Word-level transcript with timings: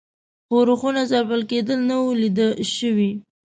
ښورښونو 0.47 1.01
ځپل 1.11 1.41
کېدل 1.51 1.79
نه 1.89 1.95
وه 2.01 2.13
لیده 2.21 2.47
شوي. 2.75 3.11